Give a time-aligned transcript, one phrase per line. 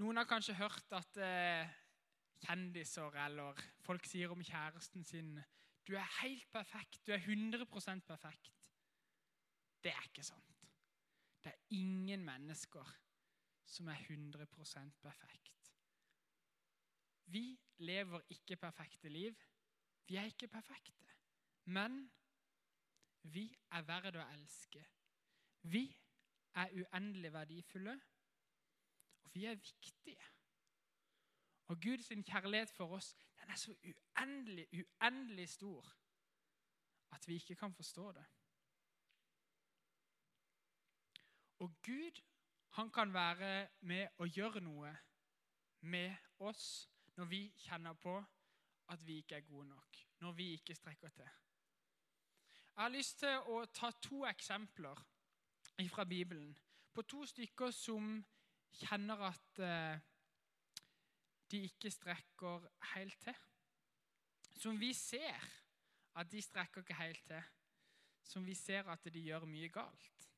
[0.00, 1.72] Noen har kanskje hørt at eh,
[2.46, 5.34] kjendiser eller folk sier om kjæresten sin
[5.88, 8.52] du er helt perfekt, du er 100% perfekt.
[9.82, 10.68] Det er ikke sant.
[11.44, 12.92] Det er ingen mennesker
[13.64, 15.72] som er 100% perfekt.
[17.26, 19.34] Vi lever ikke perfekte liv.
[20.06, 21.06] Vi er ikke perfekte.
[21.64, 22.10] Men
[23.22, 24.84] vi er verd å elske.
[25.62, 25.84] Vi
[26.54, 28.00] er uendelig verdifulle,
[29.30, 30.22] og vi er viktige.
[31.66, 35.96] Og Guds kjærlighet for oss den er så uendelig, uendelig stor
[37.12, 38.24] at vi ikke kan forstå det.
[41.58, 42.20] Og Gud
[42.70, 44.90] han kan være med å gjøre noe
[45.80, 48.16] med oss når vi kjenner på
[48.90, 51.30] at vi ikke er gode nok, når vi ikke strekker til.
[52.74, 55.06] Jeg har lyst til å ta to eksempler
[55.88, 56.58] fra Bibelen
[56.92, 58.24] på to stykker som
[58.78, 60.00] kjenner at eh,
[61.50, 63.34] de ikke strekker helt til.
[64.60, 65.46] Som vi ser
[66.14, 67.42] at de strekker ikke helt til.
[68.22, 70.28] Som vi ser at de gjør mye galt.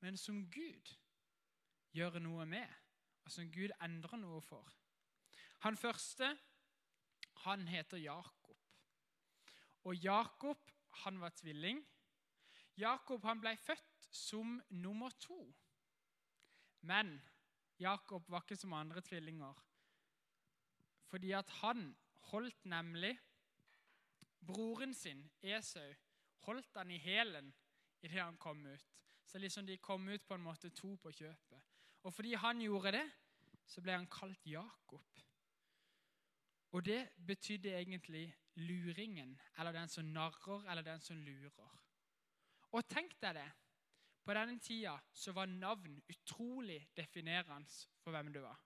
[0.00, 0.94] Men som Gud
[1.92, 2.66] gjør noe med,
[3.24, 4.74] og som Gud endrer noe for.
[5.64, 6.36] Han første
[7.44, 8.56] han heter Jakob.
[9.84, 10.70] Og Jakob
[11.04, 11.80] han var tvilling.
[12.76, 15.38] Jakob han ble født som nummer to.
[16.80, 17.18] Men
[17.80, 19.64] Jakob var ikke som andre tvillinger.
[21.08, 21.96] Fordi at han
[22.30, 23.14] holdt nemlig
[24.46, 25.94] broren sin, Esau,
[26.46, 27.54] holdt han i hælen
[28.02, 28.84] idet han kom ut.
[29.24, 31.62] Så liksom de kom ut på en måte to på kjøpet.
[32.02, 33.06] Og fordi han gjorde det,
[33.66, 35.20] så ble han kalt Jakob.
[36.72, 41.74] Og det betydde egentlig luringen, eller den som narrer, eller den som lurer.
[42.72, 43.48] Og tenk deg det.
[44.24, 48.58] På denne tida så var navn utrolig definerende for hvem du var.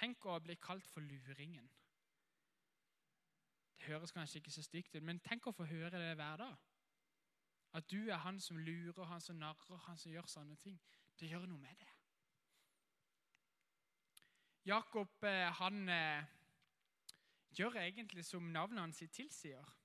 [0.00, 1.68] Tenk å bli kalt for luringen.
[3.76, 6.56] Det høres kanskje ikke så stygt ut, men tenk å få høre det hver dag.
[7.72, 10.80] At du er han som lurer, han som narrer, han som gjør sånne ting.
[11.20, 11.88] Det gjør noe med det.
[14.66, 16.24] Jakob eh, han eh,
[17.56, 19.76] gjør egentlig som navnet hans tilsier.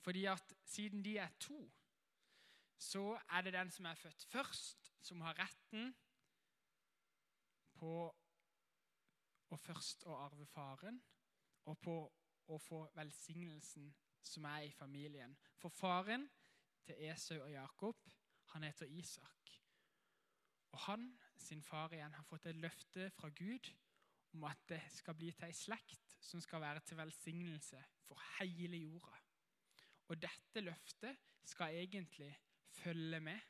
[0.00, 1.60] Fordi at siden de er to,
[2.78, 5.90] så er det den som er født først, som har retten
[7.78, 7.92] på
[9.48, 11.00] å først å arve faren,
[11.68, 11.96] og på
[12.48, 13.88] å få velsignelsen
[14.24, 15.34] som er i familien.
[15.60, 16.26] For faren
[16.86, 18.08] til Esau og Jakob,
[18.54, 19.52] han heter Isak.
[20.72, 23.70] Og han, sin far igjen, har fått et løfte fra Gud
[24.36, 28.80] om at det skal bli til ei slekt som skal være til velsignelse for hele
[28.82, 29.16] jorda.
[30.08, 31.16] Og dette løftet
[31.48, 32.30] skal egentlig
[32.82, 33.40] følge med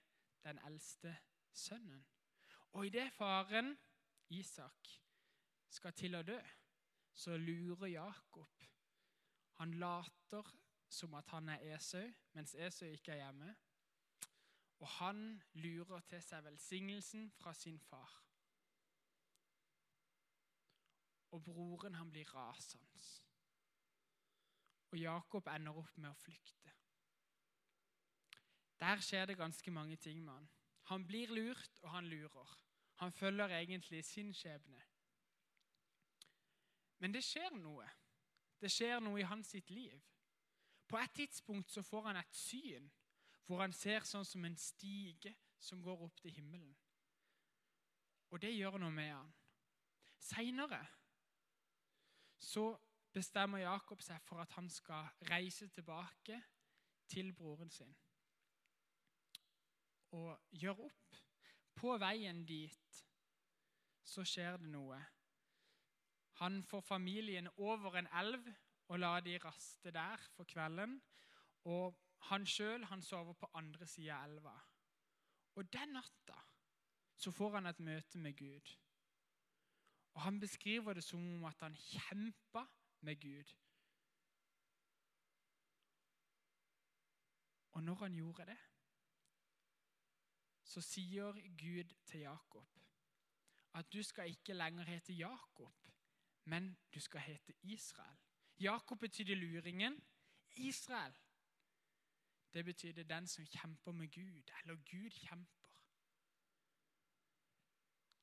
[0.45, 1.17] den eldste
[1.53, 2.07] sønnen.
[2.73, 3.79] Og idet faren,
[4.29, 4.89] Isak,
[5.69, 6.39] skal til å dø,
[7.15, 8.65] så lurer Jakob.
[9.59, 10.53] Han later
[10.89, 13.55] som at han er Esau, mens Esau ikke er hjemme.
[14.79, 18.15] Og han lurer til seg velsignelsen fra sin far.
[21.35, 23.03] Og broren han blir rasende.
[24.89, 26.78] Og Jakob ender opp med å flykte.
[28.81, 30.49] Der skjer det ganske mange ting med han.
[30.83, 32.65] Han blir lurt, og han lurer.
[32.95, 34.83] Han følger egentlig sin skjebne.
[36.99, 37.87] Men det skjer noe.
[38.61, 40.01] Det skjer noe i hans sitt liv.
[40.89, 42.89] På et tidspunkt så får han et syn
[43.47, 46.75] hvor han ser sånn som en stige som går opp til himmelen.
[48.31, 49.31] Og det gjør noe med han.
[50.21, 50.83] Seinere
[52.39, 52.71] så
[53.15, 56.43] bestemmer Jakob seg for at han skal reise tilbake
[57.09, 57.95] til broren sin
[60.19, 61.21] og gjøre opp.
[61.79, 63.03] På veien dit
[64.09, 64.99] så skjer det noe.
[66.43, 68.47] Han får familien over en elv
[68.89, 70.99] og lar de raste der for kvelden.
[71.71, 71.97] Og
[72.31, 74.55] han sjøl sover på andre sida av elva.
[75.59, 76.39] Og den natta
[77.19, 78.77] så får han et møte med Gud.
[80.15, 82.65] Og Han beskriver det som om at han kjempa
[83.01, 83.55] med Gud.
[87.71, 88.59] Og når han gjorde det,
[90.69, 92.75] så sier Gud til Jakob
[93.79, 95.89] at du skal ikke lenger hete Jakob,
[96.45, 98.17] men du skal hete Israel.
[98.61, 100.01] Jakob betydde luringen.
[100.57, 101.15] Israel
[102.55, 105.69] det betydde den som kjemper med Gud, eller Gud kjemper.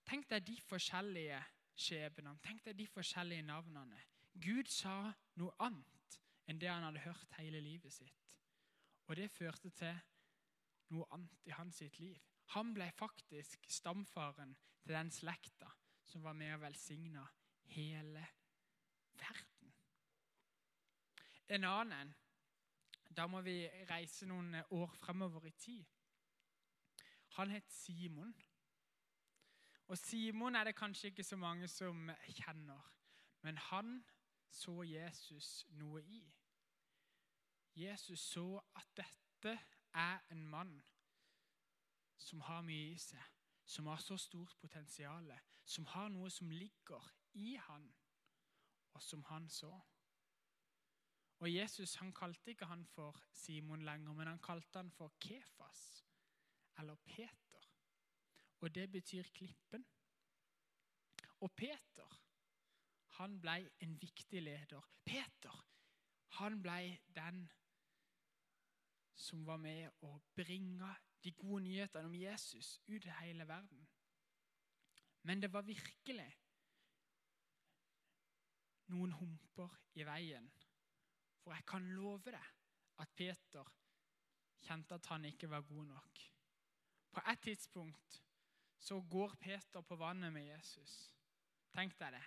[0.06, 1.40] Tenk deg de forskjellige
[1.76, 2.40] skjebnene.
[2.44, 4.02] Tenk deg de forskjellige navnene.
[4.42, 8.36] Gud sa noe annet enn det han hadde hørt hele livet sitt.
[9.08, 9.96] Og det førte til
[10.94, 12.20] noe annet i hans sitt liv.
[12.54, 15.72] Han ble faktisk stamfaren til den slekta
[16.06, 17.26] som var med og velsigna
[17.74, 18.28] hele
[19.18, 19.74] verden.
[21.48, 22.14] En annen
[23.16, 25.86] Da må vi reise noen år fremover i tid.
[27.38, 28.34] Han het Simon.
[29.88, 32.92] Og Simon er det kanskje ikke så mange som kjenner,
[33.42, 34.04] men han
[34.50, 36.24] så Jesus noe i.
[37.76, 39.60] Jesus så at dette
[39.94, 40.82] er en mann
[42.18, 43.22] som har mye i seg,
[43.66, 45.32] som har så stort potensial,
[45.66, 47.88] som har noe som ligger i han,
[48.94, 49.74] og som han så.
[51.44, 56.06] Og Jesus han kalte ikke han for Simon lenger, men han kalte han for Kefas,
[56.80, 57.68] eller Peter.
[58.62, 59.86] Og det betyr klippen.
[61.44, 62.22] Og Peter,
[63.20, 64.88] han ble en viktig leder.
[65.06, 65.60] Peter,
[66.40, 67.46] han ble den
[69.16, 70.90] som var med å bringe
[71.26, 73.88] de gode nyhetene om Jesus ut i hele verden.
[75.26, 76.28] Men det var virkelig
[78.94, 80.46] noen humper i veien.
[81.42, 82.52] For jeg kan love deg
[83.02, 83.72] at Peter
[84.66, 86.22] kjente at han ikke var god nok.
[87.12, 88.22] På et tidspunkt
[88.78, 90.94] så går Peter på vannet med Jesus.
[91.74, 92.26] Tenk deg det.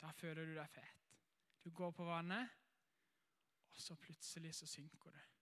[0.00, 1.08] Da føler du deg fet.
[1.64, 2.52] Du går på vannet,
[3.72, 5.35] og så plutselig så synker du.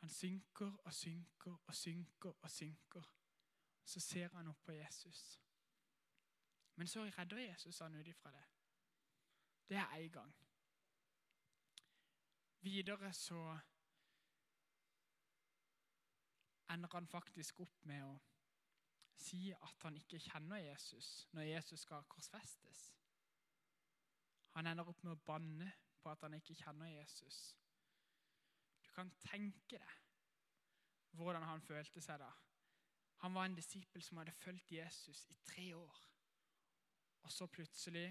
[0.00, 3.14] Han synker og synker og synker og synker.
[3.84, 5.40] Så ser han opp på Jesus.
[6.74, 8.44] Men så redder Jesus han ut ifra det.
[9.68, 10.34] Det er én gang.
[12.60, 13.58] Videre så
[16.70, 18.18] ender han faktisk opp med å
[19.20, 22.82] si at han ikke kjenner Jesus når Jesus skal korsfestes.
[24.56, 27.56] Han ender opp med å banne på at han ikke kjenner Jesus.
[29.00, 29.96] Kan tenke deg
[31.16, 32.28] hvordan han følte seg da.
[33.24, 36.02] Han var en disippel som hadde fulgt Jesus i tre år.
[37.24, 38.08] Og så plutselig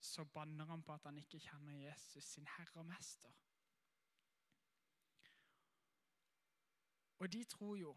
[0.00, 3.32] så banner han på at han ikke kjenner Jesus, sin herre og mester.
[7.18, 7.96] Og de tror jo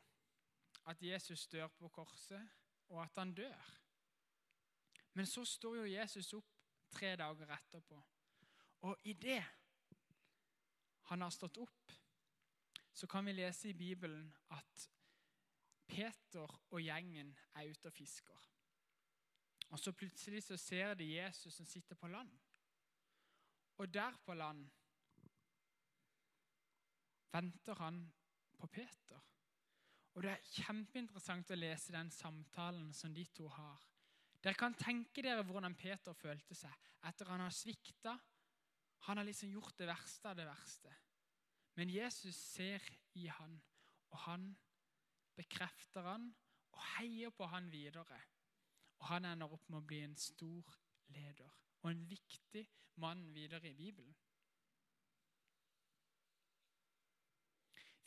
[0.87, 2.49] at Jesus dør på korset,
[2.89, 3.71] og at han dør.
[5.13, 6.55] Men så står jo Jesus opp
[6.91, 7.99] tre dager etterpå.
[8.81, 9.43] Og i det
[11.09, 11.91] han har stått opp,
[12.93, 14.89] så kan vi lese i Bibelen at
[15.89, 18.45] Peter og gjengen er ute og fisker.
[19.69, 22.31] Og så plutselig så ser de Jesus som sitter på land.
[23.77, 24.65] Og der på land
[27.31, 28.01] venter han
[28.57, 29.21] på Peter.
[30.13, 33.85] Og Det er kjempeinteressant å lese den samtalen som de to har.
[34.43, 36.73] Dere kan tenke dere hvordan Peter følte seg
[37.07, 38.17] etter han har svikta.
[39.07, 40.95] Han har liksom gjort det verste av det verste.
[41.79, 42.83] Men Jesus ser
[43.15, 43.55] i han,
[44.09, 44.49] og han
[45.39, 46.27] bekrefter han
[46.75, 48.19] og heier på han videre.
[48.99, 50.75] Og han ender opp med å bli en stor
[51.15, 52.65] leder og en viktig
[52.99, 54.15] mann videre i Bibelen.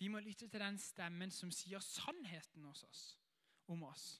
[0.02, 3.02] Vi må lytte til den stemmen som sier sannheten oss,
[3.70, 4.16] om oss.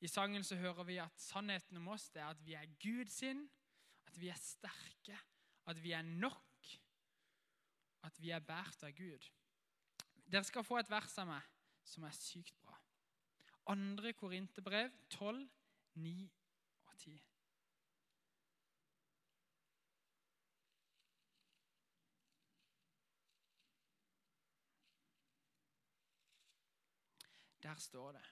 [0.00, 3.12] I sangen så hører vi at sannheten om oss det er at vi er Gud
[3.12, 3.44] sin,
[4.08, 5.18] at vi er sterke,
[5.66, 6.66] at vi er nok,
[8.02, 9.30] at vi er båret av Gud.
[10.26, 11.50] Dere skal få et vers av meg
[11.86, 12.78] som er sykt bra.
[13.72, 15.44] Andre Korinterbrev 12,
[15.94, 16.30] 9
[16.86, 17.20] og 10.
[27.62, 28.26] Der står det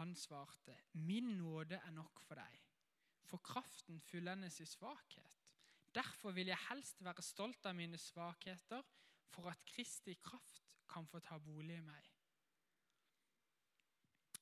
[0.00, 2.69] Han svarte, 'Min nåde er nok for deg,
[3.24, 5.36] for kraften fullendes i svakhet.'
[5.94, 8.82] Derfor vil jeg helst være stolt av mine svakheter,
[9.26, 12.10] for at Kristi kraft kan få ta bolig i meg.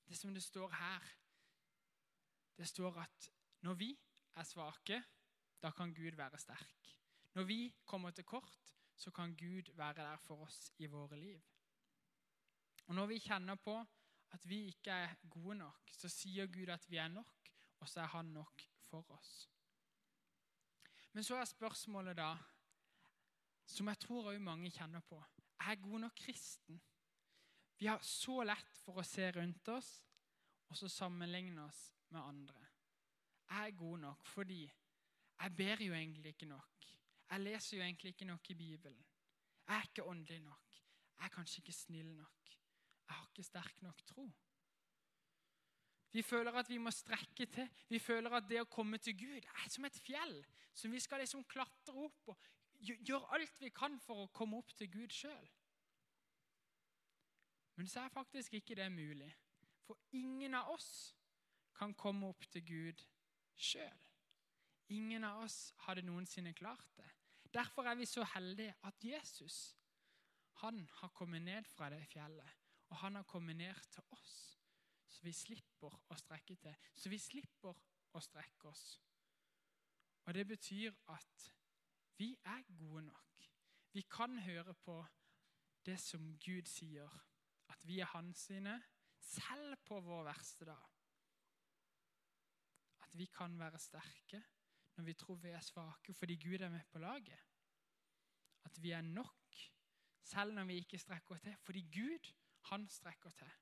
[0.09, 1.09] Det som det står her,
[2.57, 3.31] det står at
[3.61, 3.91] når vi
[4.37, 5.03] er svake,
[5.63, 6.95] da kan Gud være sterk.
[7.35, 11.41] Når vi kommer til kort, så kan Gud være der for oss i våre liv.
[12.87, 13.77] Og Når vi kjenner på
[14.33, 18.01] at vi ikke er gode nok, så sier Gud at vi er nok, og så
[18.01, 19.49] er Han nok for oss.
[21.13, 22.37] Men så er spørsmålet da,
[23.67, 25.19] som jeg tror òg mange kjenner på
[25.61, 26.81] Er jeg god nok kristen?
[27.79, 29.91] Vi har så lett for å se rundt oss
[30.69, 31.81] og så sammenligne oss
[32.11, 32.67] med andre.
[33.49, 34.63] Jeg er god nok fordi
[35.39, 36.87] jeg ber jo egentlig ikke nok.
[37.31, 39.05] Jeg leser jo egentlig ikke nok i Bibelen.
[39.69, 40.83] Jeg er ikke åndelig nok.
[41.19, 42.51] Jeg er kanskje ikke snill nok.
[43.09, 44.27] Jeg har ikke sterk nok tro.
[46.13, 47.69] Vi føler at vi må strekke til.
[47.89, 50.41] Vi føler at det å komme til Gud er som et fjell
[50.79, 52.49] som vi skal liksom klatre opp og
[52.79, 55.49] gjøre alt vi kan for å komme opp til Gud sjøl.
[57.79, 59.31] Men så er faktisk ikke det mulig.
[59.87, 61.15] For ingen av oss
[61.79, 63.05] kan komme opp til Gud
[63.55, 64.05] sjøl.
[64.95, 67.09] Ingen av oss hadde noensinne klart det.
[67.55, 69.77] Derfor er vi så heldige at Jesus
[70.63, 72.51] han har kommet ned fra det fjellet,
[72.91, 74.58] og han har kommet ned til oss.
[75.09, 76.75] Så vi slipper å strekke til.
[76.95, 77.77] Så vi slipper
[78.15, 78.85] å strekke oss.
[80.29, 81.47] Og det betyr at
[82.19, 83.49] vi er gode nok.
[83.95, 84.99] Vi kan høre på
[85.87, 87.09] det som Gud sier,
[87.73, 88.77] at vi er hans sine,
[89.19, 90.85] selv på vår verste dag.
[93.07, 94.43] At vi kan være sterke
[94.99, 97.45] når vi tror vi er svake fordi Gud er med på laget.
[98.67, 99.39] At vi er nok
[100.29, 102.33] selv når vi ikke strekker til, fordi Gud,
[102.71, 103.53] han strekker til.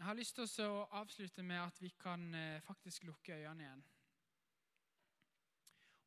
[0.00, 3.82] Jeg har lyst til å avslutte med at vi kan eh, faktisk lukke øynene igjen.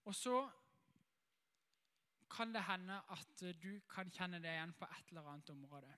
[0.10, 0.40] Og så
[2.34, 5.94] kan det hende at du kan kjenne det igjen på et eller annet område.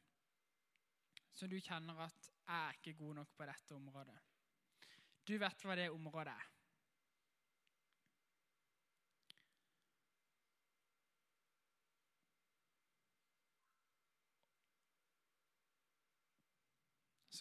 [1.32, 4.20] Så du kjenner at 'jeg er ikke god nok på dette området'.
[5.28, 6.55] Du vet hva det området er.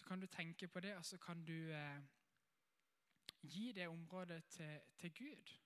[0.05, 2.01] Kan du tenke på det, og så kan du eh,
[3.41, 5.64] gi det området til, til Gud.